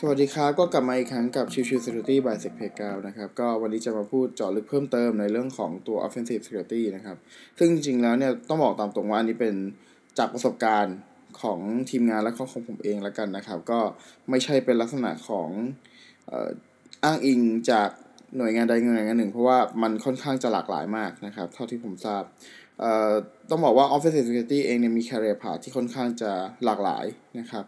[0.00, 6.42] สวัสดีครับ ก็กลับมาอีกครั้งกับชิวชิว Security by s e c p e g a l นะครับ ก็วันนี้จะมาพูดเจาะลึกเพิ่มเติมในเรื่องของตัว Offensive
[6.46, 7.16] Security นะครับ
[7.58, 9.54] ซึ่งจริงๆแล้วเนี่ยต้องบอกตามตรงว่าอันนี้เป็น
[10.18, 10.96] จากประสบการณ์
[11.42, 13.80] ของทีมงานและของผมเองแล้วกันนะครับ ก็
[14.30, 15.48] ไม่ใช่เป็นลักษณะของ
[17.04, 17.40] อ้างอิง
[17.70, 17.90] จาก
[18.36, 22.22] หน่วยงานใดหน่วยงานหนึ่ง เพราะว่ามันค่อนข้างจะหลากหลายมากนะครับ เท่าที่ผมทราบ
[23.50, 26.32] ต้องบอกว่า Offensive Security เองเนี่ยมี career path ที่ค่อนข้างจะ
[26.64, 27.04] หลากหลาย
[27.38, 27.64] นะครับ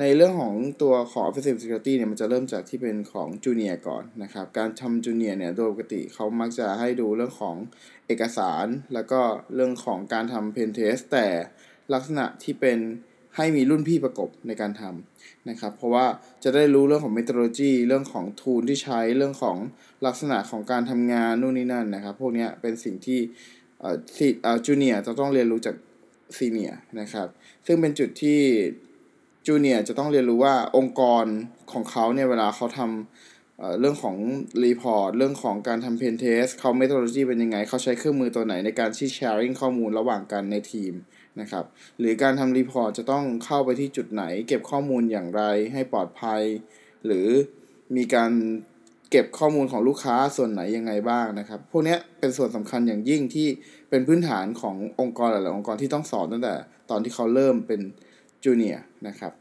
[0.00, 7.56] ในเรื่องของตัวของ Offensive Security เนี่ยมันจะเริ่มจากที่เป็นของ Junior ก่อนนะครับ การทำ Junior เนี่ยโดยปกติเขามักจะให้ดูเรื่องของ
[8.06, 9.20] เอกสาร แล้วก็
[9.54, 11.26] เรื่องของการทำ Pen Test แต่
[11.94, 12.78] ลักษณะที่เป็น
[13.36, 16.06] ให้มีรุ่นพี่ประกบในการทำนะครับ เพราะว่า
[16.44, 19.56] จะได้รู้เรื่องของ methodology เรื่องของ tool ที่ใช้เรื่องของ
[20.06, 23.20] ลักษณะของการทำงานนู่นนี่นั่นนะครับ พวกนี้เป็นสิ่งที่
[23.80, 23.96] เอ่อ
[24.42, 25.76] เอ่อ junior จะต้องเรียนรู้จาก
[26.36, 27.28] senior นะครับ
[27.66, 28.40] ซึ่งเป็นจุดที่
[29.46, 31.24] จูเนียจะต้องเรียนรู้ว่าองค์กร
[31.72, 34.16] ของเขาเนี่ยเวลาเขาทำเรื่องของ
[34.64, 40.92] report เรื่องของการทำ pentest เขา methodology เป็นยังไง เขาใช้เครื่องมือตัวไหนในการที่ sharing ข้อมูลระหว่างกันในทีม
[41.40, 41.64] นะครับ
[41.98, 46.42] หรือการทำ report จะต้องเข้าไปที่จุดไหน เก็บข้อมูลอย่างไรให้ปลอดภัย
[47.06, 47.26] หรือ
[47.96, 48.32] มีการ
[49.10, 53.48] เก็บข้อมูลของลูกค้าส่วนไหนยังไงบ้างนะครับ พวกนี้เป็นส่วนสำคัญอย่างยิ่งที่
[53.90, 56.54] เป็นพื้นฐานขององค์กรหลายๆองค์กรที่ต้องสอนตั้งแต่
[56.90, 57.80] ตอนที่เขาเริ่มเป็น
[58.44, 59.32] junior นะครับ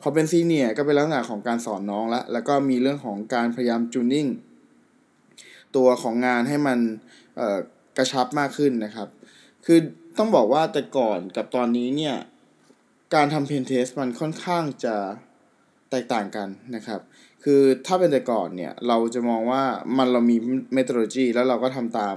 [0.00, 4.26] พอเป็น senior ก็เป็นลักษณะของการสอนน้องละแล้วก็มีเรื่องของการพยายาม tuning
[5.76, 6.78] ตัวของงานให้มัน
[7.96, 9.08] กระชับมากขึ้นนะครับ
[9.66, 9.78] คือ
[10.18, 12.16] ต้องบอกว่าแต่ก่อนกับตอนนี้เนี่ย
[13.14, 14.96] การทำ pentest มันค่อนข้างจะ
[15.94, 17.00] แตกต่างกันนะครับ
[17.44, 19.62] คือถ้าเป็นแต่ก่อนเนี่ย เราจะมองว่า
[19.98, 20.36] มันเรามี
[20.74, 22.16] เมทรโลจีแล้วเราก็ทำตาม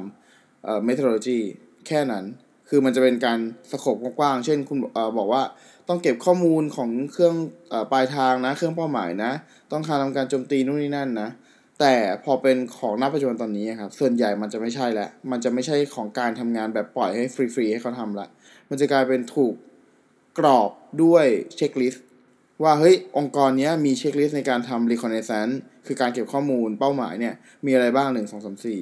[0.85, 1.39] เมทรโลจี
[1.87, 2.25] แค่นั้น
[2.69, 3.39] คือมันจะเป็นการ
[3.71, 4.77] สโคบกว้างๆ เช่นคุณ
[5.17, 5.43] บอกว่า
[5.87, 7.35] ต้องเก็บข้อมูลของเครื่อง
[7.71, 9.31] อปลายทางนะ เครื่องเป้าหมายนะ
[9.71, 11.29] ต้องการทำการโจมตีนู่นนี่นั่นนะ
[11.79, 18.27] แต่พอเป็นของหน้าปัจจุบันตอนนี้ครับ ส่วนใหญ่มันจะไม่ใช่แล้ว มันจะไม่ใช่ของการทำงานแบบปล่อยให้ฟรีๆให้เขาทำละ
[18.69, 19.53] มันจะกลายเป็นถูก
[20.39, 20.71] กรอบ
[21.03, 22.06] ด้วยเช็คลิสต์
[22.63, 25.55] ว่าเฮ้ยองค์กรนี้มีเช็คลิสต์ในการทำ reconnaissance
[25.87, 27.33] คือการเก็บข้อมูลเป้าหมายเนี่ย
[27.65, 28.81] มีอะไรบ้างหนึ่งสองสามสี่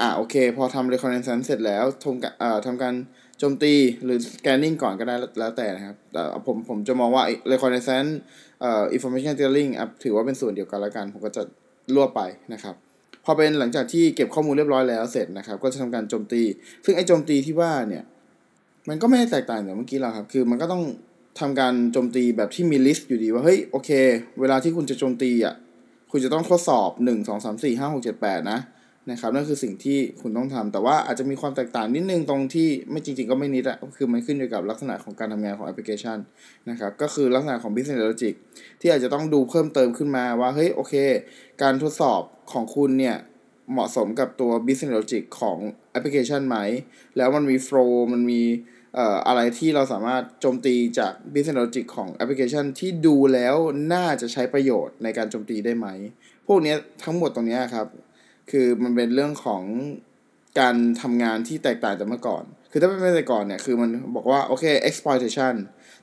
[0.00, 2.94] อะโอเค พอทำ reconnaissance เสร็จแล้วทำอ่าทำการ
[3.38, 7.22] โจมตีหรือ scanning ก่อนก็ได้แล้วแต่นะครับแต่ผมผมจะมองว่า
[7.52, 8.10] reconnaissance
[8.60, 9.70] เอ่อ information gathering
[10.04, 11.42] ถือว่าเป็นส่วนเดียวกันละกัน ผมก็จะ
[11.94, 12.22] รวบไป
[12.52, 12.74] นะครับ
[13.24, 16.42] พอเป็นหลังจากที่เก็บข้อมูลเรียบร้อยแล้วเสร็จนะครับ ก็จะทำการโจมตี
[16.84, 18.04] ซึ่งไอ้โจมตีที่ว่าเนี่ย
[18.88, 20.82] มันก็ไม่ได้แตกต่างจากเมื่อกี้หรอกครับ คือมันก็ต้อง
[21.40, 23.90] ทำการโจมตีแบบที่มี list อยู่ดีว่าเฮ้ยโอเค
[24.40, 25.54] เวลาที่คุณจะโจมตีอะ
[26.10, 28.60] คุณจะต้องทดสอบ 1 2 3 4 5 6 7 8 นะ
[29.10, 36.18] นะครับนั่นคือสิ่งที่คุณต้องทำแต่ว่าอาจจะมีความแตกต่างนิดนึงตรงที่ไม่จริง ๆ ก็ไม่นิดอะคือมันขึ้นอยู่กับลักษณะของการทำงานของแอปพลิเคชัน
[36.70, 38.34] นะครับก็คือลักษณะของ business logic
[38.80, 40.94] ที่อาจจะต้องดูเพิ่มเติมขึ้นมาว่าเฮ้ยโอเค
[41.62, 43.16] การทดสอบของคุณเนี่ย
[43.72, 45.58] เหมาะสมกับตัว business logic ของ
[45.90, 46.56] แอปพลิเคชันไหม
[47.16, 48.42] แล้วมันมี flow มันมี
[48.98, 53.56] อ่ออะไรที่เราสามารถโจมตีจาก business logic ของแอปพลิเคชันที่ดูแล้ว
[53.92, 55.88] น่าจะใช้ประโยชน์ในการโจมตีได้ไหม
[56.46, 56.74] พวกนี้
[57.04, 57.86] ทั้งหมดตรงนี้ครับ
[58.50, 59.62] คือมันเป็นเรื่องของ
[60.60, 65.54] การทำงานที่แตกต่างจากเมื่อก่อน คือถ้าเป็นแต่อก่อนเนี่ย คือมันบอกว่า โอเค exploitation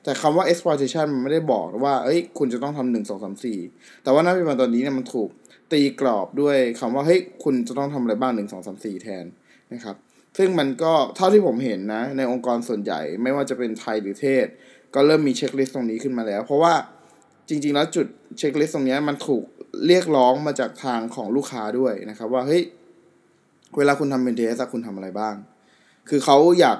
[0.04, 3.58] แต่คำว่า exploitation มันไม่ได้บอกว่า เอ้ย คุณจะต้องทำหนึ่งสองสามสี่
[4.02, 5.28] แต่ว่าณปัจจุบันตอนนี้เนี่ยมันถูก
[5.72, 9.24] ตีกรอบด้วยคำว่า เฮ้ย คุณจะต้องทำอะไรบ้างหนึ่งสองสามสี่แทน
[9.72, 9.96] นะครับ
[10.38, 14.46] ซึ่งมันก็เท่าที่ผมเห็นนะ ในองค์กรส่วนใหญ่ไม่ว่าจะเป็นไทยหรือเทศ
[14.94, 16.74] ก็เริ่มมี checklist ตรงนี้ขึ้นมาแล้ว เพราะว่า
[17.48, 18.06] จริง ๆ แล้วจุด
[18.38, 19.42] checklist ตรงนี้มันถูก
[19.86, 22.62] เรียกร้องมาจากทางของลูกค้าด้วยนะครับ ว่าเฮ้ย
[23.76, 25.34] เวลาคุณทำ pentest คุณทำอะไรบ้าง
[26.08, 26.78] คือเขาอยาก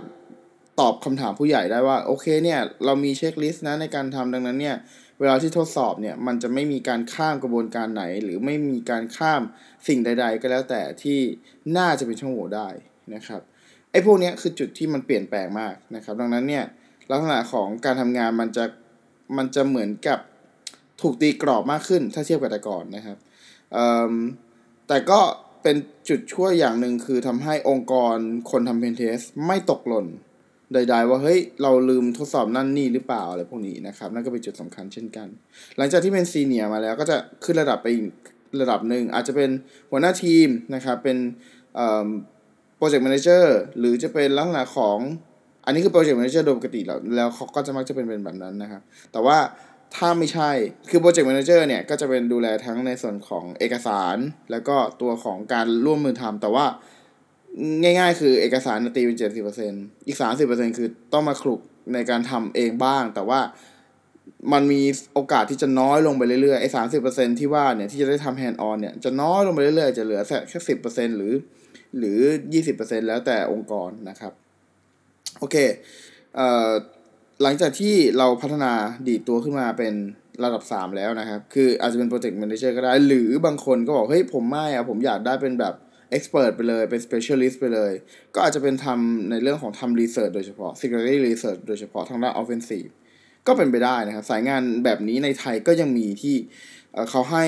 [0.80, 4.76] ตอบคำถามผู้ใหญ่ได้ว่า โอเคเนี่ย เรามี checklist นะในการทำดังนั้นเนี่ย
[5.20, 9.42] เวลาที่ทดสอบเนี่ย มันจะไม่มีการข้ามกระบวนการไหน หรือไม่มีการข้าม
[9.88, 11.20] สิ่งใด ๆ ก็แล้วแต่ที่
[11.76, 12.68] น่าจะเป็นช่องโหว่ได้
[13.14, 13.40] นะครับ
[13.90, 16.64] ไอ้พวกนี้คือจุดที่มันเปลี่ยนแปลงมากนะครับ ดังนั้นเนี่ย
[17.10, 18.64] ลักษณะของการทำงานมันจะ
[19.36, 20.18] มันจะเหมือนกับ
[21.00, 23.16] ถูกตีกรอบมากขึ้นถ้าเทียบกับแต่ก่อนนะครับ
[24.88, 25.20] แต่ก็
[25.62, 25.76] เป็น
[26.08, 28.16] จุดช่วยอย่างหนึ่งคือทำให้องค์กร
[28.50, 30.06] คนทำเพนเทสไม่ตกหล่น
[30.72, 35.28] ใดๆว่าเฮ้ยเราลืมทดสอบนั่นนี่หรือเปล่าอะไรพวกนี้นะครับนั่นก็เป็นจุดสำคัญเช่นกัน
[35.76, 38.06] หลังจากที่เป็น senior มาแล้วก็จะขึ้นระดับไปอีก
[38.60, 39.50] ระดับหนึ่งอาจจะเป็น
[39.90, 41.18] หัวหน้าทีมนะครับเป็น
[42.82, 44.98] project manager หรือจะเป็นลักษณะของ
[45.64, 48.82] อันนี้คือ project manager โดยปกติแล้วแล้วเขาก็จะมักจะเป็นแบบนั้นนะครับ
[49.12, 49.38] แต่ว่า
[49.96, 50.50] ถ้าไม่ใช่
[50.90, 54.16] คือ project manager เนี่ยก็จะเป็นดูแลทั้งในส่วนของเอกสาร
[54.50, 56.64] แล้วก็ตัวของการร่วมมือทำแต่ว่า
[57.82, 59.72] ง่าย ๆ คือเอกสารตีเป็นเจ็ดสิบเปอร์เซ็น
[60.06, 61.60] อีกสามสิบเปอร์เซ็นคือต้องมาคลุก
[61.92, 63.40] ในการทำเองบ้าง แต่ว่า
[64.52, 64.82] มันมี
[65.14, 71.34] โอกาสที่จะน้อยลงไปเรื่อยๆไอ้สามสิบเปอร์เซ็นที่ว่าเนี่ยที่จะได้ทำ hands-on เนี่ยจะน้อยลงไปเรื่อยๆ จะเหลือแค่สิบเปอร์เซ็นหรือ
[71.98, 72.18] หรือ
[72.54, 74.32] ยี่สิบเปอร์เซ็นแล้วแต่องค์กรนะครับ
[75.38, 75.56] โอเค
[76.36, 76.70] เอ่อ
[77.42, 78.72] หลังจากที่เราพัฒนา
[79.08, 79.94] ดีตัวขึ้นมาเป็น
[80.44, 85.74] ระดับ 3 แล้วนะครับ คืออาจจะเป็น project manager ก็ได้ หรือบางคนก็บอก เฮ้ย ผมไม่อะผมอยากได้เป็นแบบ
[86.10, 87.92] expert ไปเลย เป็น specialist ไปเลย
[88.34, 92.90] ก็อาจจะเป็นทำในเรื่องของทำ research โดยเฉพาะ security research โดยเฉพาะทางด้าน offensive
[93.46, 96.34] ก็เป็นไปได้นะครับ สายงานแบบนี้ในไทยก็ยังมีที่
[97.10, 97.46] เขาให้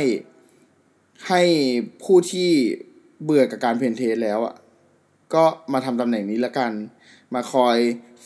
[1.28, 1.42] ให้
[2.02, 2.50] ผู้ที่
[3.24, 4.54] เบื่อกับการ pentest แล้วอะ
[5.34, 6.72] ก็มาทำตำแหน่งนี้ละกัน
[7.34, 7.76] มาคอย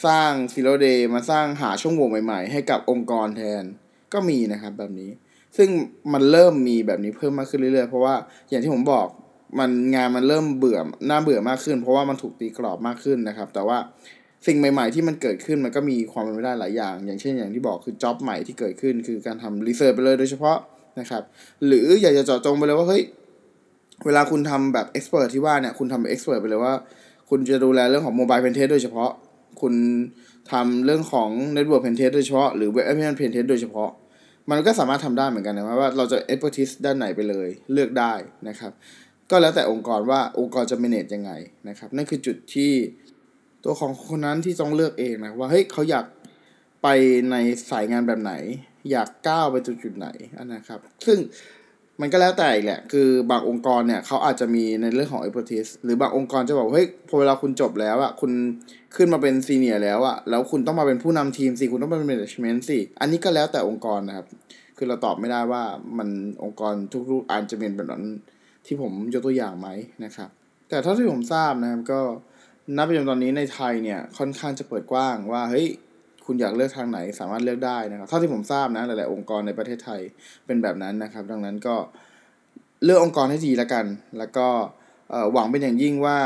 [0.06, 3.64] สร้าง zero-day มาสร้างหาช่องโหว่ใหม่ๆ ให้กับองค์กรแทน
[4.12, 5.10] ก็มีนะครับแบบนี้
[5.56, 5.68] ซึ่ง
[6.12, 8.14] มันเริ่มมีแบบนี้เพิ่มมากขึ้นเรื่อยๆ เพราะว่า
[8.48, 9.06] อย่างที่ผมบอก
[9.58, 10.78] มันงานมันเริ่มเบื่อ
[11.08, 13.78] น่าเบื่อมากขึ้น เพราะว่ามันถูกตีกรอบมากขึ้นนะครับ แต่ว่า
[14.46, 20.58] สิ่งใหม่ ๆ ที่มันเกิดขึ้นมันก็มีความเป็นไปได้หลายอย่าง อย่างเช่นอย่างที่บอกคือ job ใหม่ที่เกิดขึ้น คือการทำ research ไปเลยโดยเฉพาะ
[21.00, 21.22] นะครับ
[21.66, 23.02] หรืออยากจะเจาะจงไปเลยว่าเฮ้ย
[24.06, 26.74] เวลาคุณทำแบบ expert ที่ว่าเนี่ยคุณทำ expert ไปเลยว่า
[27.30, 29.10] คุณจะดูแลเรื่องของ mobile pentest โดยเฉพาะ
[29.60, 29.74] คุณ
[30.52, 33.90] ทำเรื่องของ Network Pen Test โดยเฉพาะ หรือ Web Application Pen Test โดยเฉพาะ
[34.50, 38.12] มันก็สามารถทำได้เหมือนกันนะว่าเราจะ expertise ด้านไหนไปเลยเลือกได้
[38.48, 38.72] นะครับ
[39.30, 41.32] ก็แล้วแต่องค์กรว่าองค์กรจะ manage ยังไง
[41.68, 42.72] นะครับ นั่นคือจุดที่
[43.64, 46.04] ตัวของคนนั้นที่ต้องเลือกเองนะว่าเฮ้ยเขาอยาก
[46.82, 46.88] ไป
[47.30, 47.36] ใน
[47.70, 48.32] สายงานแบบไหน
[48.90, 50.08] อยากก้าวไปจุดจุดไหน
[50.54, 51.18] นะครับ ซึ่ง
[52.00, 58.32] มันก็แล้วแต่อีกแหละ คือบางองค์กรเนี่ยเขาอาจจะมีในเรื่องของ expertise หรือบางองค์กรจะบอกเฮ้ยพอเวลาคุณจบแล้วอะคุณ
[58.96, 64.26] ขึ้นมาเป็นซีเนียร์แล้วอะแล้วคุณต้องมาเป็นผู้นำทีมสิ คุณต้องเป็น management สิ อันนี้ก็แล้วแต่องค์กรนะครับ
[64.76, 65.62] คือเราตอบไม่ได้ว่า
[65.98, 66.08] มัน
[66.44, 66.74] องค์กร
[67.10, 68.04] ทุกๆอันจะเป็นแบบนั้น
[68.66, 69.68] ที่ผมยกตัวอย่างไหม
[70.04, 70.30] นะครับ
[70.68, 72.00] แต่เท่าที่ผมทราบนะครับก็
[72.76, 75.66] นับไปจนตอนนี้ในไทยเนี่ยค่อนข้างจะเปิดกว้างว่าเฮ้ย
[76.26, 80.00] คุณอยากเลือกทางไหนสามารถเลือกได้นะครับเท่าที่ผมทราบนะหลาย ๆ องค์กรในประเทศไทย
[80.46, 81.76] เป็นแบบนั้นนะครับ ดังนั้นก็
[82.84, 83.84] เลือกองค์กรให้ดีแล้วกัน
[84.18, 84.46] แล้วก็
[85.32, 86.18] หวังเป็นอย่างยิ่งว่า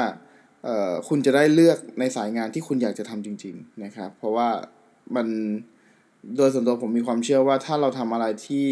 [1.08, 4.48] คุณจะได้เลือกในสายงานที่คุณอยากจะทำจริง ๆ นะครับ เพราะว่า
[5.16, 5.26] มัน
[6.36, 8.66] โดยส่วนตัวผมมีความเชื่อว่าถ้าเราทำอะไรที่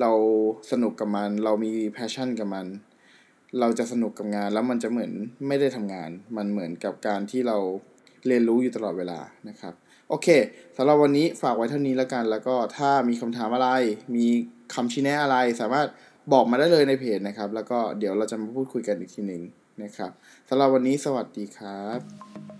[0.00, 0.12] เรา
[0.70, 2.66] สนุกกับมัน เรามีแพชชั่นกับมัน
[3.60, 5.12] เราจะสนุกกับงานแล้วมันจะเหมือน
[5.48, 7.56] ไม่ได้ทำงาน มันเหมือนกับการที่เรา
[8.26, 9.74] เรียนรู้อยู่ตลอดเวลานะครับ
[10.08, 10.28] โอเค
[10.76, 13.68] สำหรับวันนี้ฝากไว้เท่านี้แล้วกัน แล้วก็ถ้ามีคำถามอะไร
[14.16, 14.26] มี
[14.74, 15.86] คำชี้แนะอะไร สามารถ
[16.32, 19.42] บอกมาได้เลยในเพจนะครับ แล้วก็เดี๋ยวเราจะมาพูดคุยกันอีกทีหนึ่ง
[19.82, 20.10] นะครับ
[20.48, 22.53] สำหรับวันนี้สวัสดีครับ